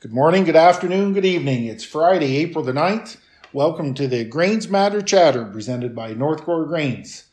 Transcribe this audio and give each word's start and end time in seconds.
Good 0.00 0.12
morning, 0.12 0.44
good 0.44 0.54
afternoon, 0.54 1.12
good 1.12 1.24
evening. 1.24 1.64
It's 1.64 1.82
Friday, 1.84 2.36
April 2.36 2.64
the 2.64 2.72
9th. 2.72 3.16
Welcome 3.52 3.94
to 3.94 4.06
the 4.06 4.24
Grains 4.24 4.68
Matter 4.68 5.02
Chatter 5.02 5.44
presented 5.44 5.94
by 5.96 6.14
Northcore 6.14 6.68
Grains. 6.68 7.24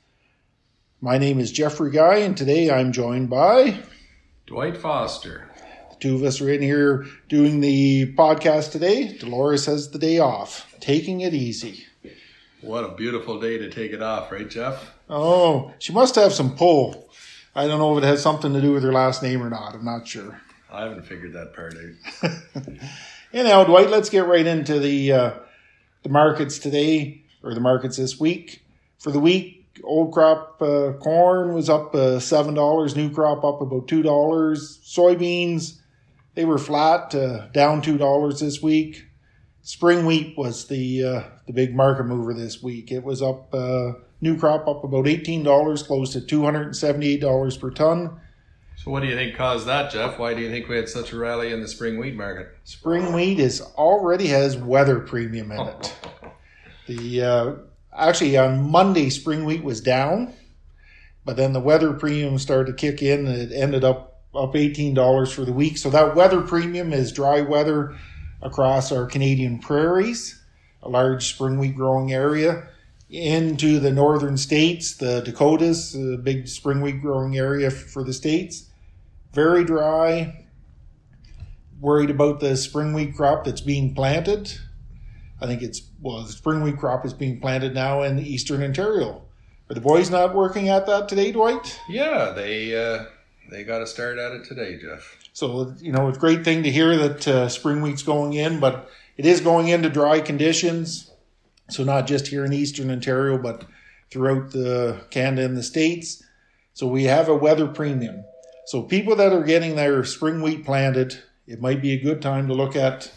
My 1.00 1.20
name 1.20 1.40
is 1.40 1.52
Jeffrey 1.52 1.92
Guy, 1.92 2.18
and 2.18 2.36
today 2.36 2.72
I'm 2.72 2.92
joined 2.92 3.30
by 3.30 3.84
Dwight 4.48 4.78
Foster. 4.78 5.48
the 5.92 5.96
two 5.98 6.16
of 6.16 6.24
us 6.24 6.42
are 6.42 6.50
in 6.50 6.64
here 6.64 7.06
doing 7.30 7.60
the 7.60 8.12
podcast 8.16 8.72
today. 8.72 9.16
Dolores 9.16 9.68
has 9.68 9.92
the 9.92 10.00
day 10.00 10.18
off, 10.18 10.66
taking 10.80 11.22
it 11.22 11.36
easy. 11.36 11.86
What 12.62 12.84
a 12.84 12.96
beautiful 12.96 13.40
day 13.40 13.60
to 13.60 13.70
take 13.70 13.92
it 13.92 14.02
off, 14.02 14.32
right, 14.32 14.50
Geoff? 14.50 14.92
Oh, 15.08 15.72
she 15.78 15.94
must 15.94 16.16
have 16.16 16.34
some 16.34 16.56
pull. 16.56 17.12
I 17.54 17.68
don't 17.68 17.78
know 17.78 17.96
if 17.96 18.04
it 18.04 18.08
has 18.08 18.24
something 18.24 18.54
to 18.54 18.62
do 18.62 18.72
with 18.72 18.82
her 18.82 18.92
last 18.92 19.22
name 19.22 19.44
or 19.44 19.52
not. 19.52 19.76
I'm 19.76 19.86
not 19.86 20.08
sure. 20.08 20.42
I 20.76 20.82
haven't 20.82 21.06
figured 21.06 21.34
that 21.34 21.54
part 21.54 21.74
out. 21.74 22.32
Anyhow, 23.34 23.64
Dwight, 23.64 23.90
let's 23.90 24.10
get 24.10 24.28
right 24.28 24.46
into 24.46 24.78
the 24.80 25.12
uh, 25.12 25.32
the 26.04 26.10
markets 26.10 26.60
today 26.60 27.24
or 27.44 27.54
the 27.54 27.62
markets 27.62 27.96
this 27.96 28.20
week. 28.20 28.66
For 29.00 29.12
the 29.12 29.20
week, 29.20 29.68
old 29.84 30.14
crop 30.14 30.62
uh, 30.62 30.94
corn 31.00 31.54
was 31.54 31.70
up 31.70 31.96
uh, 31.96 32.20
seven 32.20 32.54
dollars, 32.54 32.96
new 32.96 33.10
crop 33.10 33.46
up 33.46 33.62
about 33.62 33.88
two 33.88 34.04
dollars. 34.04 34.80
Soybeans 34.84 35.80
they 36.36 36.44
were 36.44 36.58
flat, 36.58 37.16
uh, 37.16 37.48
down 37.48 37.82
two 37.82 37.98
dollars 37.98 38.42
this 38.42 38.62
week. 38.62 39.06
Spring 39.62 40.06
wheat 40.06 40.38
was 40.38 40.68
the 40.68 41.04
uh, 41.04 41.24
the 41.48 41.54
big 41.54 41.74
market 41.74 42.04
mover 42.04 42.34
this 42.34 42.62
week. 42.62 42.92
It 42.92 43.04
was 43.04 43.22
up 43.22 43.54
uh, 43.54 43.94
new 44.20 44.38
crop 44.38 44.68
up 44.68 44.84
about 44.84 45.08
eighteen 45.08 45.42
dollars, 45.42 45.82
close 45.82 46.12
to 46.12 46.22
two 46.22 46.44
hundred 46.44 46.64
and 46.64 46.76
seventy 46.76 47.14
eight 47.14 47.22
dollars 47.22 47.56
per 47.58 47.72
ton. 47.72 48.20
So, 48.78 48.92
what 48.92 49.02
do 49.02 49.08
you 49.08 49.16
think 49.16 49.36
caused 49.36 49.68
that, 49.68 49.92
Geoff? 49.92 50.20
Why 50.20 50.34
do 50.34 50.42
you 50.42 50.50
think 50.50 50.68
we 50.68 50.76
had 50.76 50.90
such 50.90 51.12
a 51.12 51.18
rally 51.18 51.52
in 51.52 51.62
the 51.62 51.68
spring 51.68 51.98
wheat 51.98 52.16
market? 52.16 52.56
Spring 52.66 53.14
wheat 53.14 53.40
is 53.40 53.62
already 53.62 54.28
has 54.28 54.58
weather 54.58 55.00
premium 55.00 55.52
in 55.52 55.60
it. 55.60 55.96
The 56.88 57.24
uh, 57.24 57.54
actually 57.98 58.38
on 58.38 58.70
Monday, 58.70 59.10
spring 59.10 59.44
wheat 59.44 59.64
was 59.64 59.82
down, 59.82 60.34
but 61.26 61.36
then 61.36 61.52
the 61.52 61.60
weather 61.60 61.94
premium 61.94 62.38
started 62.38 62.68
to 62.68 62.74
kick 62.74 63.02
in, 63.02 63.26
and 63.26 63.36
it 63.36 63.52
ended 63.52 63.84
up 63.84 64.22
up 64.36 64.56
eighteen 64.56 64.94
dollars 64.94 65.32
for 65.34 65.46
the 65.46 65.52
week. 65.52 65.80
So 65.80 65.90
that 65.90 66.14
weather 66.14 66.42
premium 66.42 66.94
is 66.94 67.12
dry 67.12 67.42
weather 67.42 67.96
across 68.44 68.92
our 68.92 69.08
Canadian 69.08 69.58
prairies, 69.58 70.40
a 70.84 70.90
large 70.90 71.34
spring 71.34 71.58
wheat 71.58 71.76
growing 71.76 72.14
area, 72.14 72.68
into 73.10 73.80
the 73.80 73.92
northern 73.92 74.38
states, 74.38 74.96
the 74.96 75.22
Dakotas, 75.22 75.96
a 75.96 76.18
big 76.18 76.48
spring 76.48 76.82
wheat 76.82 77.02
growing 77.02 77.38
area 77.38 77.72
for 77.72 78.04
the 78.04 78.14
states. 78.14 78.70
Very 79.36 79.66
dry. 79.66 80.46
Worried 81.82 82.10
about 82.10 82.40
the 82.40 82.56
spring 82.56 82.94
wheat 82.94 83.16
crop 83.16 83.44
that's 83.44 83.60
being 83.60 83.94
planted. 83.94 84.58
I 85.42 85.46
think 85.46 85.62
it's 85.62 85.82
well, 86.02 86.24
the 86.24 86.32
spring 86.32 86.62
wheat 86.64 86.78
crop 86.78 87.06
is 87.06 87.14
being 87.14 87.42
planted 87.42 87.74
now 87.74 88.02
in 88.04 88.18
eastern 88.18 88.64
Ontario. 88.64 89.24
Are 89.70 89.74
the 89.74 89.82
boys 89.82 90.10
not 90.10 90.34
working 90.34 90.70
at 90.70 90.86
that 90.86 91.10
today, 91.10 91.34
Dwight? 91.34 91.82
Yeah, 91.90 92.32
they 92.32 92.74
uh, 92.74 93.08
they 93.52 93.66
got 93.66 93.80
to 93.80 93.88
start 93.88 94.18
at 94.18 94.32
it 94.32 94.46
today, 94.46 94.80
Geoff. 94.80 95.18
So 95.34 95.76
you 95.82 95.92
know, 95.92 96.08
it's 96.08 96.18
a 96.18 96.22
great 96.22 96.46
thing 96.46 96.64
to 96.64 96.72
hear 96.72 96.96
that 96.96 97.28
uh, 97.28 97.50
spring 97.50 97.82
wheat's 97.82 98.04
going 98.04 98.32
in, 98.32 98.62
but 98.62 98.90
it 99.18 99.26
is 99.26 99.42
going 99.42 99.68
into 99.68 99.90
dry 99.90 100.22
conditions. 100.22 101.12
So 101.70 101.84
not 101.84 102.08
just 102.08 102.28
here 102.28 102.46
in 102.46 102.54
eastern 102.54 102.90
Ontario, 102.90 103.38
but 103.38 103.66
throughout 104.10 104.52
the 104.52 105.02
Canada 105.10 105.44
and 105.44 105.58
the 105.58 105.64
states. 105.64 106.24
So 106.74 106.88
we 106.88 107.04
have 107.04 107.28
a 107.28 107.36
weather 107.36 107.68
premium. 107.68 108.24
So 108.66 108.82
people 108.82 109.16
that 109.18 109.32
are 109.32 109.44
getting 109.44 109.76
their 109.76 110.04
spring 110.04 110.42
wheat 110.42 110.66
planted, 110.66 111.22
it 111.48 111.62
might 111.62 111.82
be 111.82 111.94
a 111.94 112.02
good 112.02 112.22
time 112.22 112.48
to 112.48 112.54
look 112.54 112.76
at 112.76 113.12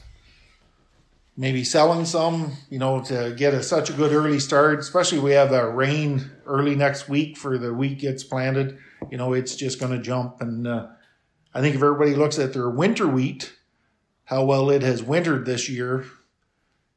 maybe 1.39 1.65
selling 1.65 2.05
some, 2.05 2.53
you 2.69 2.79
know, 2.79 3.03
to 3.05 3.33
get 3.37 3.55
a, 3.55 3.63
such 3.63 3.89
a 3.89 3.95
good 3.95 4.13
early 4.13 4.41
start, 4.41 4.79
especially 4.81 5.21
we 5.21 5.31
have 5.31 5.51
that 5.51 5.75
rain 5.75 6.31
early 6.45 6.75
next 6.75 7.09
week 7.09 7.37
for 7.39 7.57
the 7.57 7.73
wheat 7.73 7.99
gets 7.99 8.25
planted. 8.25 8.77
You 9.11 9.17
know, 9.17 9.33
it's 9.33 9.57
just 9.57 9.81
going 9.81 9.93
to 9.93 10.03
jump. 10.03 10.41
And 10.41 10.67
uh, 10.67 10.89
I 11.55 11.61
think 11.63 11.75
if 11.75 11.83
everybody 11.83 12.15
looks 12.15 12.39
at 12.39 12.53
their 12.53 12.69
winter 12.69 13.07
wheat, 13.07 13.55
how 14.25 14.45
well 14.45 14.69
it 14.69 14.83
has 14.83 15.03
wintered 15.03 15.47
this 15.47 15.71
year, 15.71 16.05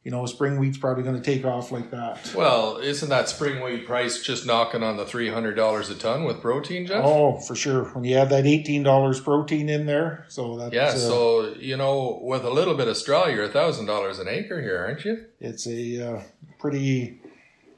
you 0.03 0.09
know, 0.09 0.25
spring 0.25 0.57
wheat's 0.59 0.77
probably 0.79 1.03
going 1.03 1.15
to 1.15 1.21
take 1.21 1.45
off 1.45 1.71
like 1.71 1.91
that. 1.91 2.33
Well, 2.35 2.77
isn't 2.77 3.09
that 3.09 3.29
spring 3.29 3.63
wheat 3.63 3.85
price 3.85 4.23
just 4.23 4.47
knocking 4.47 4.81
on 4.81 4.97
the 4.97 5.05
three 5.05 5.29
hundred 5.29 5.55
dollars 5.55 5.89
a 5.91 5.95
ton 5.95 6.23
with 6.23 6.41
protein, 6.41 6.87
Geoff? 6.87 7.05
Oh, 7.05 7.37
for 7.39 7.55
sure. 7.55 7.83
When 7.93 8.03
you 8.03 8.17
have 8.17 8.29
that 8.29 8.47
eighteen 8.47 8.81
dollars 8.83 9.19
protein 9.19 9.69
in 9.69 9.85
there, 9.85 10.25
so 10.27 10.57
that's 10.57 10.73
yeah. 10.73 10.85
uh, 10.85 10.95
So 10.95 11.53
you 11.59 11.77
know, 11.77 12.19
with 12.23 12.43
a 12.45 12.49
little 12.49 12.73
bit 12.75 12.87
of 12.87 12.97
straw, 12.97 13.27
you're 13.27 13.43
a 13.45 13.49
thousand 13.49 13.85
dollars 13.85 14.17
an 14.19 14.27
acre 14.27 14.59
here, 14.61 14.77
aren't 14.79 15.05
you? 15.05 15.25
it's 15.39 15.67
a 15.67 16.15
uh, 16.17 16.21
pretty 16.59 17.19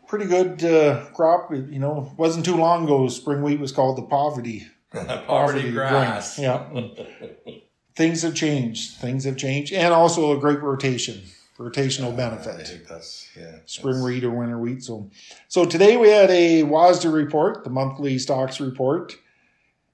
pretty 0.07 0.25
good 0.25 0.63
uh, 0.63 1.05
crop. 1.13 1.51
It, 1.53 1.69
you 1.69 1.79
know, 1.79 2.13
wasn't 2.17 2.45
too 2.45 2.55
long 2.55 2.85
ago. 2.85 3.07
Spring 3.09 3.41
wheat 3.41 3.59
was 3.59 3.71
called 3.73 3.97
the 3.97 4.03
poverty 4.03 4.67
Poverty 4.93 5.71
grass. 5.71 6.35
grain. 6.37 6.45
Yeah, 6.45 7.53
things 7.95 8.21
have 8.21 8.35
changed. 8.35 8.93
Things 8.97 9.23
have 9.25 9.37
changed, 9.37 9.73
and 9.73 9.93
also 9.93 10.37
a 10.37 10.39
great 10.39 10.61
rotation, 10.61 11.21
rotational 11.57 12.13
I 12.13 12.15
benefit. 12.15 12.67
think 12.67 12.87
that's 12.87 13.29
yeah. 13.37 13.57
spring 13.65 13.95
that's- 13.95 14.05
wheat 14.05 14.23
or 14.23 14.31
winter 14.31 14.57
wheat. 14.59 14.83
So, 14.83 15.09
so 15.47 15.65
today 15.65 15.97
we 15.97 16.09
had 16.09 16.29
a 16.31 16.63
WASDE 16.63 17.11
report, 17.13 17.63
the 17.63 17.69
monthly 17.69 18.17
stocks 18.19 18.59
report. 18.59 19.15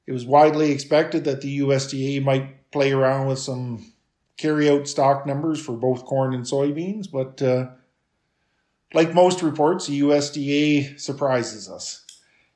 It 0.08 0.12
was 0.12 0.26
widely 0.26 0.72
expected 0.72 1.24
that 1.26 1.42
the 1.42 1.60
USDA 1.60 2.24
might 2.24 2.72
play 2.72 2.92
around 2.92 3.28
with 3.28 3.40
some 3.40 3.92
carry-out 4.38 4.88
stock 4.88 5.26
numbers 5.28 5.60
for 5.60 5.74
both 5.74 6.06
corn 6.06 6.34
and 6.34 6.46
soybeans, 6.46 7.12
but 7.12 7.42
uh, 7.42 7.68
like 8.94 9.14
most 9.14 9.44
reports, 9.44 9.86
the 9.88 10.02
USDA 10.02 11.00
surprises 11.00 11.70
us. 11.70 12.06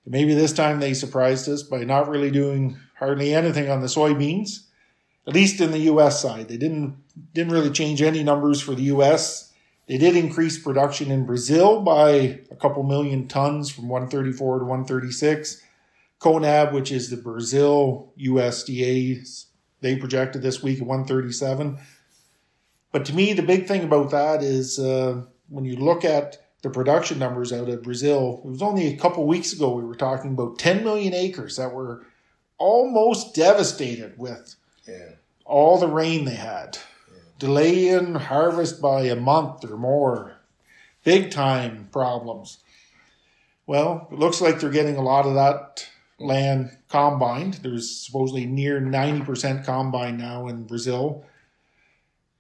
Maybe 0.06 0.34
this 0.34 0.54
time 0.54 0.80
they 0.80 0.94
surprised 0.94 1.48
us 1.48 1.62
by 1.64 1.84
not 1.84 2.10
really 2.10 2.32
doing 2.32 2.78
hardly 2.98 3.34
anything 3.34 3.70
on 3.70 3.82
the 3.82 3.88
soybeans, 3.88 4.66
at 5.28 5.34
least 5.34 5.62
in 5.62 5.72
the 5.72 5.80
U.S. 5.80 6.22
side. 6.22 6.48
They 6.48 6.58
didn't 6.58 6.98
didn't 7.34 7.54
really 7.54 7.72
change 7.72 8.02
any 8.02 8.24
numbers 8.24 8.62
for 8.62 8.76
the 8.76 8.84
U.S. 8.84 9.52
They 9.88 9.98
did 9.98 10.16
increase 10.16 10.62
production 10.62 11.12
in 11.12 11.26
Brazil 11.26 11.82
by 11.82 12.40
a 12.50 12.56
couple 12.56 12.84
million 12.84 13.28
tons 13.28 13.70
from 13.70 13.90
134 13.90 14.60
to 14.60 14.66
136. 14.66 15.62
CONAB, 16.20 16.72
which 16.72 16.92
is 16.92 17.10
the 17.10 17.18
Brazil 17.18 18.14
USDA, 18.18 19.46
they 19.82 19.98
projected 19.98 20.42
this 20.42 20.64
week 20.64 20.80
at 20.80 20.88
137. 20.88 21.78
But 22.94 23.06
to 23.06 23.14
me, 23.14 23.34
the 23.34 23.42
big 23.42 23.68
thing 23.68 23.84
about 23.84 24.12
that 24.12 24.42
is 24.42 24.80
uh, 24.80 25.24
when 25.50 25.66
you 25.66 25.76
look 25.76 26.06
at 26.06 26.38
the 26.62 26.70
production 26.70 27.20
numbers 27.20 27.52
out 27.52 27.68
of 27.68 27.84
Brazil, 27.84 28.42
it 28.46 28.50
was 28.50 28.62
only 28.62 28.88
a 28.88 28.98
couple 28.98 29.28
weeks 29.28 29.52
ago 29.52 29.74
we 29.74 29.84
were 29.84 29.96
talking 29.96 30.32
about 30.32 30.58
10 30.58 30.84
million 30.86 31.14
acres 31.14 31.58
that 31.58 31.74
were 31.74 32.06
almost 32.58 33.36
devastated 33.36 34.18
with 34.18 34.56
Yeah. 34.88 35.12
all 35.46 35.78
the 35.80 35.88
rain 35.88 36.26
they 36.26 36.36
had, 36.36 36.78
delaying 37.40 38.16
harvest 38.16 38.82
by 38.82 39.04
a 39.04 39.16
month 39.16 39.64
or 39.70 39.78
more, 39.78 40.38
big 41.04 41.32
time 41.32 41.90
problems. 41.92 42.60
Well, 43.66 44.08
it 44.12 44.20
looks 44.20 44.42
like 44.42 44.60
they're 44.60 44.70
getting 44.70 44.98
a 44.98 45.02
lot 45.02 45.26
of 45.26 45.36
that 45.36 45.88
land 46.20 46.78
combined. 46.90 47.56
There's 47.56 47.90
supposedly 47.90 48.46
near 48.46 48.82
90% 48.82 49.66
combine 49.66 50.18
now 50.18 50.48
in 50.48 50.66
Brazil. 50.66 51.26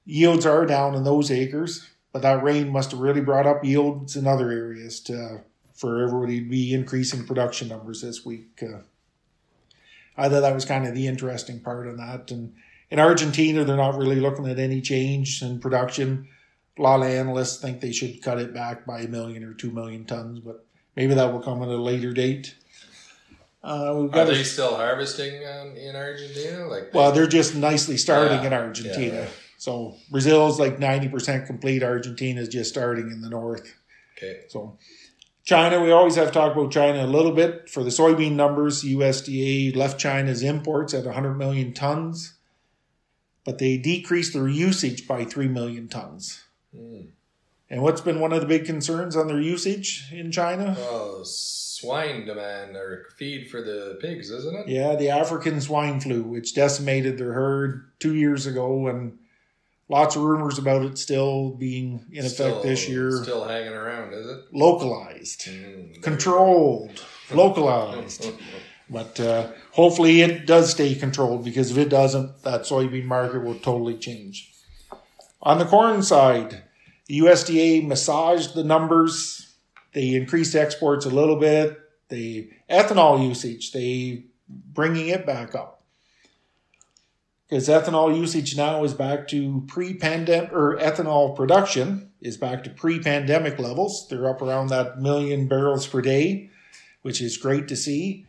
Yields 0.06 0.46
are 0.46 0.66
down 0.66 0.96
in 0.96 1.04
those 1.06 1.32
acres, 1.32 1.90
but 2.12 2.22
that 2.24 2.44
rain 2.44 2.70
must 2.70 2.92
have 2.92 3.00
really 3.00 3.22
brought 3.22 3.48
up 3.48 3.64
yields 3.64 4.16
in 4.18 4.28
other 4.28 4.52
areas 4.52 5.00
to 5.02 5.42
for 5.74 6.04
everybody 6.04 6.40
to 6.40 6.50
be 6.50 6.74
increasing 6.74 7.26
production 7.26 7.68
numbers 7.68 8.02
this 8.02 8.24
week. 8.24 8.62
Uh, 8.62 8.80
I 10.18 10.30
thought 10.30 10.42
that 10.42 10.54
was 10.54 10.66
kind 10.66 10.86
of 10.88 10.94
the 10.94 11.08
interesting 11.08 11.60
part 11.60 11.88
on 11.88 11.98
that. 11.98 12.32
And 12.32 12.54
in 12.90 13.00
Argentina, 13.00 13.64
they're 13.64 13.78
not 13.78 13.98
really 13.98 14.20
looking 14.20 14.48
at 14.48 14.60
any 14.60 14.82
change 14.82 15.42
in 15.42 15.60
production. 15.60 16.28
A 16.78 16.82
lot 16.82 17.02
of 17.02 17.08
analysts 17.08 17.62
think 17.62 17.82
they 17.82 17.92
should 17.92 18.22
cut 18.22 18.40
it 18.40 18.54
back 18.54 18.86
by 18.86 19.02
a 19.02 19.08
million 19.08 19.44
or 19.44 19.54
two 19.54 19.72
million 19.72 20.06
tons, 20.06 20.40
but 20.40 20.66
maybe 20.96 21.14
that 21.14 21.32
will 21.32 21.40
come 21.42 21.62
at 21.62 21.68
a 21.70 21.76
later 21.78 22.14
date. 22.14 22.56
Uh, 23.64 24.04
Are 24.04 24.08
got 24.10 24.28
a- 24.30 24.34
they 24.34 24.44
still 24.44 24.76
harvesting 24.76 25.36
um, 25.48 25.76
in 25.78 25.96
Argentina? 25.96 26.68
Like, 26.68 26.94
well, 26.94 27.12
they're 27.12 27.28
just 27.28 27.56
nicely 27.56 27.98
starting 27.98 28.40
Yeah, 28.40 28.48
in 28.48 28.54
Argentina. 28.54 29.14
yeah. 29.22 29.28
So 29.58 29.96
Brazil's 30.12 30.60
like 30.60 30.78
90% 30.78 31.48
complete. 31.48 31.82
Argentina's 31.84 32.50
just 32.50 32.70
starting 32.70 33.10
in 33.12 33.22
the 33.22 33.30
north. 33.30 33.74
okay. 34.18 34.42
So 34.50 34.78
China, 35.44 35.82
we 35.82 35.92
always 35.92 36.16
have 36.16 36.32
talked 36.32 36.56
about 36.56 36.72
China 36.72 37.06
a 37.06 37.08
little 37.08 37.34
bit. 37.34 37.70
For 37.70 37.84
the 37.84 37.90
soybean 37.90 38.34
numbers, 38.34 38.84
USDA 38.84 39.76
left 39.76 40.00
China's 40.00 40.42
imports 40.42 40.94
at 40.94 41.04
100 41.04 41.34
million 41.34 41.74
tons, 41.74 42.36
but 43.44 43.58
they 43.58 43.78
decreased 43.78 44.34
their 44.34 44.48
usage 44.48 45.06
by 45.06 45.26
3 45.26 45.50
million 45.50 45.90
tons. 45.90 46.46
Hmm. 46.74 47.08
And 47.70 47.82
what's 47.82 48.02
been 48.02 48.20
one 48.20 48.32
of 48.32 48.40
the 48.40 48.48
big 48.48 48.66
concerns 48.66 49.16
on 49.16 49.28
their 49.28 49.42
usage 49.42 50.08
in 50.12 50.32
China? 50.32 50.78
Oh, 50.80 51.22
swine 51.24 52.26
demand 52.26 52.76
or 52.76 53.08
feed 53.18 53.50
for 53.50 53.62
the 53.62 53.98
pigs, 54.00 54.30
isn't 54.30 54.56
it? 54.56 54.68
Yeah, 54.68 54.96
the 54.96 55.10
African 55.10 55.60
swine 55.60 56.00
flu, 56.00 56.24
which 56.24 56.54
decimated 56.54 57.18
their 57.18 57.34
herd 57.34 57.92
two 58.00 58.16
years 58.16 58.46
ago, 58.46 58.88
and 58.88 59.18
lots 59.90 60.16
of 60.16 60.24
rumors 60.24 60.58
about 60.58 60.84
it 60.84 60.98
still 60.98 61.52
being 61.52 62.06
in 62.12 62.20
effect 62.20 62.34
Still- 62.34 62.64
this 62.64 62.88
year. 62.90 63.12
Still 63.24 63.46
hanging 63.46 63.74
around, 63.74 64.14
is 64.14 64.26
it? 64.28 64.40
Localized, 64.52 65.42
Mm, 65.48 66.02
controlled, 66.02 67.04
localized. 67.32 68.28
But 68.90 69.20
uh, 69.20 69.48
hopefully 69.72 70.22
it 70.22 70.46
does 70.46 70.70
stay 70.70 70.94
controlled 70.94 71.44
because 71.46 71.72
if 71.72 71.78
it 71.78 71.90
doesn't, 71.90 72.44
that 72.44 72.62
soybean 72.64 73.06
market 73.06 73.40
will 73.44 73.56
totally 73.56 73.98
change. 73.98 74.52
On 75.42 75.58
the 75.58 75.66
corn 75.66 76.04
side, 76.04 76.64
the 77.08 77.20
USDA 77.20 77.88
massaged 77.88 78.54
the 78.54 78.64
numbers. 78.64 79.56
They 79.94 80.14
increased 80.14 80.54
exports 80.54 81.06
a 81.06 81.10
little 81.10 81.38
bit. 81.38 81.80
The 82.10 82.50
ethanol 82.70 83.26
usage, 83.26 83.72
they 83.72 84.26
bringing 84.48 85.08
it 85.08 85.26
back 85.26 85.56
up. 85.56 85.73
Because 87.50 87.68
ethanol 87.68 88.18
usage 88.18 88.56
now 88.58 88.84
is 88.84 88.94
back 88.94 89.28
to 89.30 89.64
pre-pandemic, 89.68 90.52
or 90.52 90.78
ethanol 90.78 91.36
production 91.36 92.12
is 92.22 92.38
back 92.38 92.64
to 92.64 92.70
pre-pandemic 92.70 93.60
levels. 93.60 94.08
They're 94.08 94.30
up 94.30 94.42
around 94.42 94.68
that 94.68 95.00
million 95.00 95.48
barrels 95.48 95.86
per 95.86 96.02
day, 96.02 96.50
which 97.02 97.22
is 97.22 97.38
great 97.38 97.68
to 97.68 97.76
see 97.76 98.26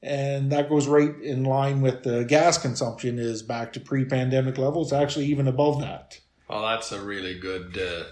and 0.00 0.52
that 0.52 0.68
goes 0.68 0.86
right 0.86 1.20
in 1.22 1.42
line 1.42 1.80
with 1.80 2.04
the 2.04 2.22
gas 2.22 2.56
consumption 2.56 3.18
is 3.18 3.42
back 3.42 3.72
to 3.72 3.80
pre-pandemic 3.80 4.56
levels 4.56 4.92
actually 4.92 5.26
even 5.26 5.48
above 5.48 5.80
that 5.80 6.20
Well, 6.48 6.62
that's 6.62 6.92
a 6.92 7.00
really 7.00 7.38
good. 7.38 7.78
Uh, 7.78 8.04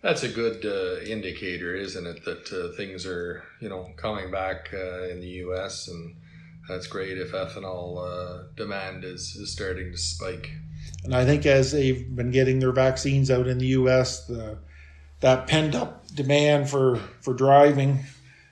that's 0.00 0.22
a 0.22 0.28
good 0.28 0.64
uh, 0.64 1.00
indicator, 1.04 1.74
isn't 1.74 2.06
it? 2.06 2.24
That 2.24 2.52
uh, 2.52 2.76
things 2.76 3.06
are, 3.06 3.42
you 3.60 3.68
know, 3.68 3.90
coming 3.96 4.30
back 4.30 4.70
uh, 4.72 5.08
in 5.08 5.20
the 5.20 5.28
U.S. 5.44 5.88
and 5.88 6.16
that's 6.68 6.86
great 6.86 7.18
if 7.18 7.32
ethanol 7.32 7.98
uh, 8.06 8.44
demand 8.56 9.04
is, 9.04 9.36
is 9.36 9.52
starting 9.52 9.90
to 9.92 9.98
spike. 9.98 10.50
and 11.04 11.14
i 11.14 11.24
think 11.24 11.46
as 11.46 11.72
they've 11.72 12.14
been 12.14 12.30
getting 12.30 12.58
their 12.58 12.72
vaccines 12.72 13.30
out 13.30 13.46
in 13.46 13.58
the 13.58 13.66
us 13.66 14.26
the 14.26 14.58
that 15.20 15.46
pent 15.46 15.74
up 15.74 16.06
demand 16.14 16.68
for 16.68 16.96
for 17.20 17.34
driving 17.34 18.00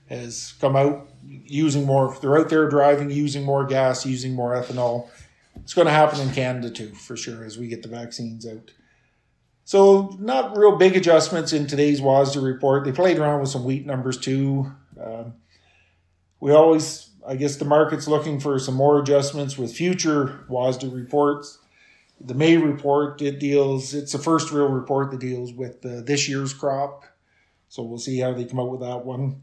has 0.09 0.55
come 0.61 0.77
out 0.77 1.09
using 1.25 1.85
more 1.85 2.17
they're 2.21 2.39
out 2.39 2.49
there 2.49 2.69
driving 2.69 3.11
using 3.11 3.45
more 3.45 3.65
gas 3.65 4.05
using 4.05 4.35
more 4.35 4.55
ethanol 4.55 5.09
it's 5.57 5.75
going 5.75 5.87
to 5.87 5.93
happen 5.93 6.21
in 6.21 6.31
canada 6.33 6.71
too 6.71 6.89
for 6.89 7.17
sure 7.17 7.45
as 7.45 7.59
we 7.59 7.69
get 7.69 7.83
the 7.83 7.89
vaccines 7.89 8.47
out 8.47 8.71
so 9.65 10.17
not 10.19 10.57
real 10.57 10.77
big 10.77 10.97
adjustments 10.97 11.53
in 11.53 11.67
today's 11.67 12.01
WASDE 12.01 12.43
report. 12.43 12.85
They 12.85 12.93
played 12.93 13.19
around 13.19 13.41
with 13.41 13.49
some 13.49 13.65
wheat 13.65 13.87
numbers 13.87 14.19
too. 14.19 14.73
Um, 15.01 15.35
we 16.41 16.53
always, 16.53 17.11
I 17.27 17.37
guess, 17.37 17.57
the 17.57 17.65
market's 17.65 18.09
looking 18.09 18.41
for 18.41 18.59
some 18.59 18.75
more 18.75 19.01
adjustments 19.01 19.57
with 19.57 19.75
future 19.75 20.45
WASDE 20.49 20.93
reports. 20.93 21.59
The 22.21 22.35
May 22.35 22.57
report 22.57 23.21
it 23.23 23.39
deals. 23.39 23.95
It's 23.95 24.13
the 24.13 24.19
first 24.19 24.53
real 24.53 24.69
report 24.69 25.11
that 25.11 25.21
deals 25.21 25.53
with 25.53 25.85
uh, 25.85 26.03
this 26.03 26.29
year's 26.29 26.53
crop. 26.53 27.05
So 27.69 27.83
we'll 27.83 27.99
see 27.99 28.19
how 28.19 28.33
they 28.33 28.45
come 28.45 28.61
out 28.61 28.71
with 28.71 28.81
that 28.81 29.05
one. 29.05 29.43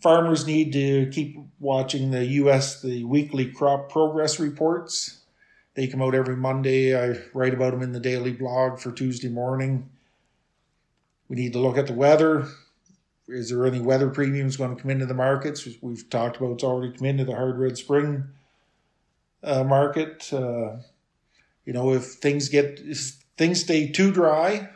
Farmers 0.00 0.46
need 0.46 0.72
to 0.72 1.10
keep 1.10 1.38
watching 1.58 2.10
the 2.10 2.24
U.S. 2.24 2.80
the 2.80 3.04
weekly 3.04 3.52
crop 3.52 3.90
progress 3.90 4.40
reports. 4.40 5.20
They 5.74 5.86
come 5.86 6.02
out 6.02 6.14
every 6.14 6.36
Monday. 6.36 6.96
I 6.96 7.18
write 7.32 7.54
about 7.54 7.72
them 7.72 7.82
in 7.82 7.92
the 7.92 8.00
daily 8.00 8.32
blog 8.32 8.80
for 8.80 8.92
Tuesday 8.92 9.28
morning. 9.28 9.88
We 11.28 11.36
need 11.36 11.52
to 11.52 11.58
look 11.58 11.78
at 11.78 11.86
the 11.86 11.92
weather. 11.92 12.48
Is 13.30 13.50
there 13.50 13.66
any 13.66 13.80
weather 13.80 14.10
premiums 14.10 14.56
going 14.56 14.74
to 14.74 14.80
come 14.80 14.90
into 14.90 15.06
the 15.06 15.14
markets? 15.14 15.66
We've 15.80 16.08
talked 16.10 16.36
about 16.36 16.52
it's 16.52 16.64
already 16.64 16.92
come 16.96 17.06
into 17.06 17.24
the 17.24 17.34
hard 17.34 17.58
red 17.58 17.76
spring 17.78 18.24
uh, 19.42 19.64
market. 19.64 20.32
Uh, 20.32 20.78
you 21.64 21.72
know, 21.72 21.92
if 21.92 22.04
things 22.04 22.48
get 22.48 22.80
if 22.82 23.16
things 23.36 23.60
stay 23.60 23.88
too 23.88 24.12
dry, 24.12 24.68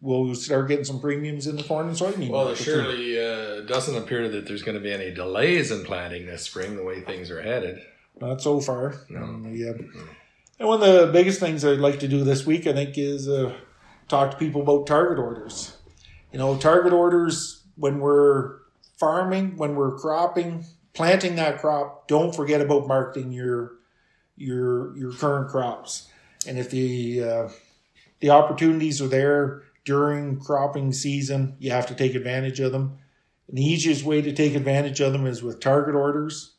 we'll 0.00 0.34
start 0.34 0.68
getting 0.68 0.84
some 0.84 1.00
premiums 1.00 1.46
in 1.46 1.56
the 1.56 1.64
corn 1.64 1.88
and 1.88 1.96
soybean. 1.96 2.30
Well, 2.30 2.42
it 2.42 2.58
market, 2.58 2.64
surely 2.64 3.18
uh, 3.18 3.60
doesn't 3.62 3.96
appear 3.96 4.28
that 4.28 4.46
there's 4.46 4.62
going 4.62 4.76
to 4.76 4.82
be 4.82 4.92
any 4.92 5.12
delays 5.12 5.70
in 5.70 5.84
planting 5.84 6.26
this 6.26 6.42
spring. 6.42 6.76
The 6.76 6.84
way 6.84 7.00
things 7.00 7.30
are 7.30 7.42
headed. 7.42 7.80
Not 8.20 8.40
so 8.40 8.60
far. 8.60 8.94
No. 9.08 9.22
Um, 9.22 9.52
yeah. 9.54 9.72
And 10.58 10.68
one 10.68 10.82
of 10.82 11.06
the 11.06 11.12
biggest 11.12 11.40
things 11.40 11.64
I'd 11.64 11.78
like 11.78 12.00
to 12.00 12.08
do 12.08 12.24
this 12.24 12.44
week, 12.44 12.66
I 12.66 12.72
think, 12.72 12.98
is 12.98 13.28
uh, 13.28 13.54
talk 14.08 14.32
to 14.32 14.36
people 14.36 14.62
about 14.62 14.86
target 14.86 15.18
orders. 15.18 15.76
You 16.32 16.38
know, 16.38 16.56
target 16.56 16.92
orders 16.92 17.62
when 17.76 18.00
we're 18.00 18.58
farming, 18.98 19.56
when 19.56 19.74
we're 19.76 19.96
cropping, 19.96 20.64
planting 20.92 21.36
that 21.36 21.60
crop. 21.60 22.08
Don't 22.08 22.34
forget 22.34 22.60
about 22.60 22.86
marketing 22.86 23.32
your 23.32 23.72
your 24.36 24.96
your 24.96 25.12
current 25.12 25.48
crops. 25.48 26.08
And 26.46 26.58
if 26.58 26.70
the 26.70 27.22
uh, 27.22 27.48
the 28.20 28.30
opportunities 28.30 29.00
are 29.00 29.08
there 29.08 29.62
during 29.84 30.40
cropping 30.40 30.92
season, 30.92 31.56
you 31.58 31.70
have 31.70 31.86
to 31.86 31.94
take 31.94 32.14
advantage 32.14 32.60
of 32.60 32.72
them. 32.72 32.98
And 33.48 33.56
the 33.56 33.64
easiest 33.64 34.04
way 34.04 34.20
to 34.20 34.32
take 34.32 34.54
advantage 34.54 35.00
of 35.00 35.12
them 35.12 35.26
is 35.26 35.42
with 35.42 35.60
target 35.60 35.94
orders. 35.94 36.54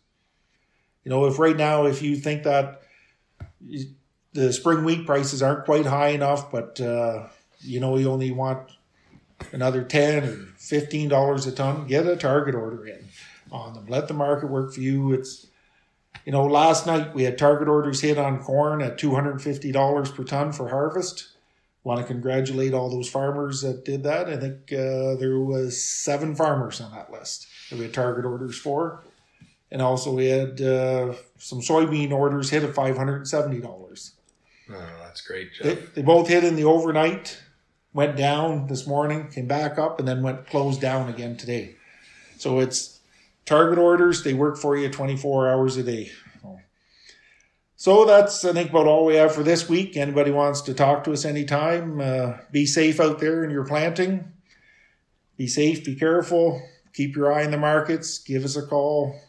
You 1.04 1.12
know, 1.12 1.26
if 1.26 1.38
right 1.38 1.56
now, 1.56 1.86
if 1.86 2.02
you 2.02 2.16
think 2.16 2.44
that 2.44 2.82
the 4.34 4.52
spring 4.54 4.84
wheat 4.84 5.06
prices 5.06 5.44
aren't 5.44 5.66
quite 5.66 5.86
high 5.86 6.10
enough, 6.10 6.52
but 6.52 6.80
uh, 6.82 7.28
you 7.60 7.80
know 7.80 7.98
you 7.98 8.10
only 8.10 8.32
want 8.32 8.72
another 9.52 9.84
ten 9.84 10.24
or 10.24 10.36
fifteen 10.58 11.10
dollars 11.10 11.46
a 11.46 11.52
ton, 11.52 11.88
get 11.88 12.06
a 12.06 12.16
target 12.16 12.56
order 12.56 12.86
in 12.86 13.08
on 13.52 13.74
them. 13.74 13.88
Let 13.88 14.08
the 14.08 14.14
market 14.14 14.50
work 14.50 14.74
for 14.74 14.82
you. 14.82 15.14
It's 15.14 15.48
you 16.26 16.32
know, 16.32 16.46
last 16.46 16.86
night 16.86 17.14
we 17.14 17.24
had 17.24 17.38
target 17.38 17.68
orders 17.68 18.02
hit 18.02 18.18
on 18.18 18.44
corn 18.44 18.82
at 18.82 18.98
two 18.98 19.16
hundred 19.16 19.32
and 19.32 19.42
fifty 19.42 19.72
dollars 19.72 20.12
per 20.12 20.24
ton 20.24 20.52
for 20.52 20.70
harvest. 20.70 21.30
Want 21.84 22.02
to 22.02 22.06
congratulate 22.06 22.74
all 22.74 22.90
those 22.90 23.10
farmers 23.10 23.62
that 23.62 23.86
did 23.86 24.04
that. 24.04 24.28
I 24.28 24.38
think 24.38 24.72
uh, 24.74 25.16
there 25.16 25.40
was 25.40 25.82
seven 25.82 26.36
farmers 26.36 26.82
on 26.82 26.92
that 26.92 27.12
list 27.12 27.48
that 27.70 27.78
we 27.78 27.86
had 27.86 27.94
target 27.94 28.26
orders 28.26 28.58
for. 28.58 29.04
And 29.72 29.82
also 29.82 30.14
we 30.14 30.26
had 30.26 30.60
uh, 30.62 31.14
some 31.38 31.62
soybean 31.62 32.12
orders 32.12 32.50
hit 32.50 32.64
at 32.64 32.76
five 32.76 32.98
hundred 32.98 33.18
and 33.18 33.28
seventy 33.28 33.60
dollars. 33.60 34.14
Oh, 34.70 35.00
that's 35.02 35.22
great. 35.22 35.52
They, 35.64 35.76
they 35.76 36.02
both 36.02 36.28
hit 36.28 36.44
in 36.44 36.56
the 36.56 36.66
overnight, 36.66 37.42
went 37.94 38.16
down 38.16 38.68
this 38.68 38.86
morning, 38.88 39.28
came 39.30 39.48
back 39.48 39.78
up, 39.78 40.00
and 40.00 40.08
then 40.08 40.22
went 40.22 40.48
closed 40.48 40.82
down 40.82 41.10
again 41.10 41.38
today. 41.38 41.76
So 42.38 42.60
it's 42.60 43.00
target 43.46 43.80
orders. 43.80 44.24
They 44.24 44.34
work 44.34 44.58
for 44.58 44.78
you 44.78 44.90
twenty 44.90 45.18
four 45.18 45.50
hours 45.50 45.78
a 45.78 45.84
day. 45.84 46.12
So 47.76 48.04
that's 48.04 48.44
I 48.44 48.52
think 48.52 48.72
about 48.72 48.88
all 48.88 49.06
we 49.06 49.16
have 49.16 49.34
for 49.34 49.42
this 49.42 49.70
week. 49.70 49.96
Anybody 49.96 50.32
wants 50.32 50.60
to 50.64 50.74
talk 50.74 51.06
to 51.06 51.14
us 51.14 51.24
anytime? 51.24 52.02
Uh, 52.02 52.34
be 52.52 52.66
safe 52.66 53.00
out 53.00 53.20
there 53.20 53.46
in 53.46 53.52
your 53.52 53.64
planting. 53.64 54.34
Be 55.38 55.48
safe. 55.48 55.86
Be 55.86 55.96
careful. 55.96 56.62
Keep 56.94 57.16
your 57.16 57.32
eye 57.32 57.46
on 57.46 57.52
the 57.52 57.58
markets. 57.58 58.18
Give 58.18 58.44
us 58.44 58.58
a 58.58 58.68
call. 58.68 59.22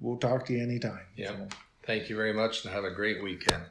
We'll 0.00 0.18
talk 0.18 0.46
to 0.46 0.52
you 0.52 0.62
anytime. 0.62 1.00
Yeah. 1.16 1.34
Thank 1.84 2.08
you 2.08 2.14
very 2.14 2.32
much 2.32 2.64
and 2.64 2.72
have 2.72 2.84
a 2.84 2.92
great 2.92 3.24
weekend. 3.24 3.64